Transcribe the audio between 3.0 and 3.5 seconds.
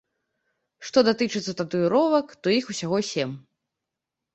сем.